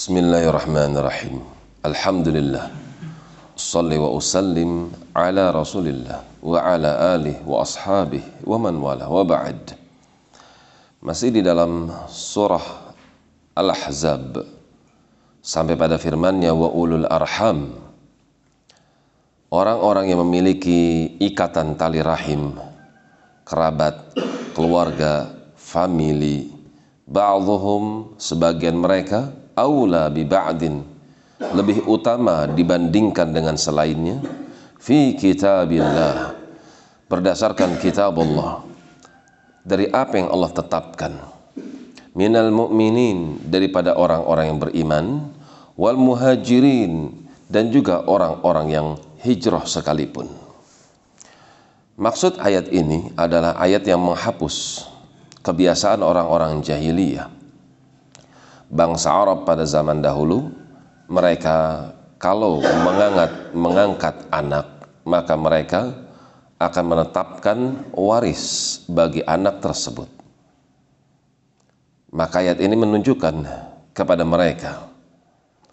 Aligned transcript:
Bismillahirrahmanirrahim. 0.00 1.44
Alhamdulillah. 1.84 2.72
Salli 3.52 4.00
wa 4.00 4.08
usallim 4.16 4.88
ala 5.12 5.52
Rasulillah 5.52 6.24
wa 6.40 6.56
ala 6.56 7.20
alihi 7.20 7.44
wa 7.44 7.60
ashabihi 7.60 8.48
wa 8.48 8.56
man 8.56 8.80
wala 8.80 9.04
wa 9.12 9.20
ba'd. 9.28 9.76
Masih 11.04 11.36
di 11.36 11.44
dalam 11.44 11.92
surah 12.08 12.96
Al-Ahzab 13.52 14.40
sampai 15.44 15.76
pada 15.76 16.00
firman-Nya 16.00 16.56
wa 16.56 16.72
ulul 16.72 17.04
arham. 17.04 17.76
Orang-orang 19.52 20.16
yang 20.16 20.24
memiliki 20.24 21.12
ikatan 21.20 21.76
tali 21.76 22.00
rahim, 22.00 22.56
kerabat, 23.44 24.16
keluarga, 24.56 25.28
famili, 25.60 26.48
ba'dhum 27.04 28.16
sebagian 28.16 28.80
mereka 28.80 29.36
aula 29.60 30.08
bi 30.08 30.24
ba'din 30.24 30.80
lebih 31.52 31.84
utama 31.84 32.48
dibandingkan 32.48 33.28
dengan 33.28 33.60
selainnya 33.60 34.20
fi 34.80 35.12
kitabillah 35.12 36.32
berdasarkan 37.12 37.76
kitab 37.76 38.16
Allah 38.16 38.64
dari 39.60 39.88
apa 39.92 40.16
yang 40.16 40.32
Allah 40.32 40.50
tetapkan 40.56 41.12
minal 42.16 42.48
mu'minin 42.48 43.44
daripada 43.44 43.92
orang-orang 44.00 44.44
yang 44.48 44.58
beriman 44.58 45.06
wal 45.76 46.00
muhajirin 46.00 47.12
dan 47.52 47.68
juga 47.68 48.08
orang-orang 48.08 48.66
yang 48.72 48.86
hijrah 49.20 49.68
sekalipun 49.68 50.28
maksud 52.00 52.40
ayat 52.40 52.72
ini 52.72 53.12
adalah 53.16 53.60
ayat 53.60 53.84
yang 53.84 54.00
menghapus 54.00 54.88
kebiasaan 55.40 56.04
orang-orang 56.04 56.60
jahiliyah. 56.60 57.39
Bangsa 58.70 59.10
Arab 59.10 59.42
pada 59.42 59.66
zaman 59.66 59.98
dahulu, 59.98 60.46
mereka 61.10 61.90
kalau 62.22 62.62
mengangkat, 62.62 63.32
mengangkat 63.50 64.16
anak, 64.30 64.86
maka 65.02 65.34
mereka 65.34 65.80
akan 66.62 66.84
menetapkan 66.86 67.58
waris 67.98 68.78
bagi 68.86 69.26
anak 69.26 69.58
tersebut. 69.58 70.06
Maka 72.14 72.46
ayat 72.46 72.62
ini 72.62 72.78
menunjukkan 72.78 73.34
kepada 73.90 74.22
mereka 74.22 74.86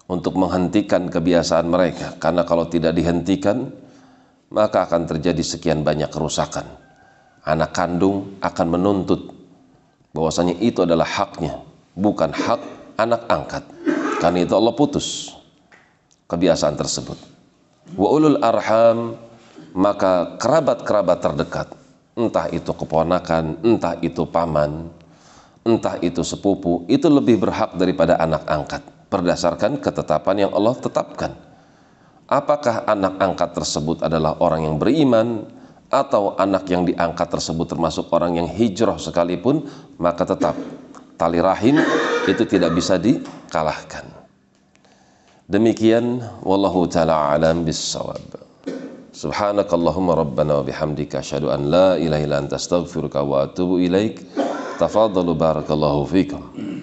untuk 0.10 0.34
menghentikan 0.34 1.06
kebiasaan 1.06 1.70
mereka, 1.70 2.18
karena 2.18 2.50
kalau 2.50 2.66
tidak 2.66 2.98
dihentikan, 2.98 3.70
maka 4.50 4.90
akan 4.90 5.06
terjadi 5.06 5.44
sekian 5.46 5.86
banyak 5.86 6.10
kerusakan. 6.10 6.66
Anak 7.46 7.78
kandung 7.78 8.42
akan 8.42 8.68
menuntut 8.74 9.22
bahwasanya 10.18 10.58
itu 10.58 10.82
adalah 10.82 11.06
haknya, 11.06 11.62
bukan 11.94 12.34
hak 12.34 12.77
anak 12.98 13.30
angkat. 13.30 13.64
Karena 14.18 14.44
itu 14.44 14.54
Allah 14.58 14.74
putus 14.74 15.32
kebiasaan 16.28 16.76
tersebut. 16.76 17.18
Wa 17.96 18.10
ulul 18.12 18.42
arham 18.42 19.16
maka 19.78 20.36
kerabat-kerabat 20.42 21.18
terdekat, 21.22 21.68
entah 22.18 22.50
itu 22.50 22.74
keponakan, 22.74 23.62
entah 23.62 23.94
itu 24.02 24.26
paman, 24.26 24.90
entah 25.62 26.02
itu 26.02 26.26
sepupu, 26.26 26.84
itu 26.90 27.06
lebih 27.08 27.38
berhak 27.38 27.78
daripada 27.78 28.18
anak 28.18 28.44
angkat 28.50 28.82
berdasarkan 29.08 29.80
ketetapan 29.80 30.50
yang 30.50 30.52
Allah 30.52 30.76
tetapkan. 30.76 31.32
Apakah 32.28 32.84
anak 32.84 33.22
angkat 33.24 33.56
tersebut 33.56 34.04
adalah 34.04 34.36
orang 34.44 34.68
yang 34.68 34.76
beriman 34.76 35.48
atau 35.88 36.36
anak 36.36 36.68
yang 36.68 36.84
diangkat 36.84 37.32
tersebut 37.32 37.72
termasuk 37.72 38.12
orang 38.12 38.36
yang 38.36 38.48
hijrah 38.52 39.00
sekalipun 39.00 39.64
maka 39.96 40.28
tetap 40.28 40.60
tali 41.16 41.40
rahim 41.40 41.80
itu 42.28 42.44
tidak 42.44 42.76
bisa 42.76 43.00
dikalahkan. 43.00 44.04
Demikian 45.48 46.20
wallahu 46.44 46.84
taala 46.92 47.32
alam 47.32 47.64
bissawab. 47.64 48.20
Subhanakallahumma 49.16 50.20
rabbana 50.20 50.60
wa 50.60 50.64
bihamdika 50.68 51.24
asyhadu 51.24 51.50
an 51.50 51.72
la 51.72 51.96
ilaha 51.96 52.22
illa 52.22 52.38
anta 52.44 52.60
astaghfiruka 52.60 53.24
wa 53.24 53.48
atubu 53.48 53.80
ilaik. 53.80 54.22
Tafadhalu 54.78 55.34
barakallahu 55.34 56.06
fikum 56.06 56.44